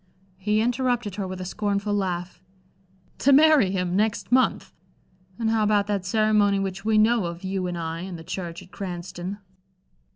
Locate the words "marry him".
3.31-3.95